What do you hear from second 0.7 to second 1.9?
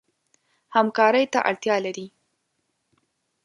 همکارۍ ته اړتیا